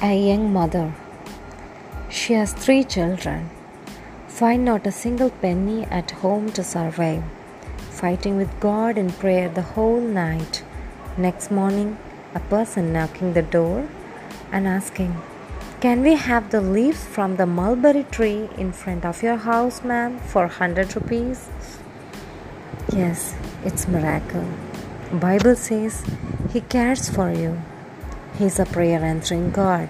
[0.00, 0.94] A young mother.
[2.08, 3.50] She has three children.
[4.28, 7.24] Find not a single penny at home to survive.
[7.90, 10.62] Fighting with God in prayer the whole night.
[11.16, 11.98] Next morning,
[12.32, 13.88] a person knocking the door
[14.52, 15.20] and asking,
[15.80, 20.20] Can we have the leaves from the mulberry tree in front of your house, ma'am,
[20.20, 21.48] for 100 rupees?
[22.92, 24.46] Yes, it's miracle.
[25.12, 26.04] Bible says
[26.52, 27.60] he cares for you.
[28.38, 29.88] He's a prayer answering God.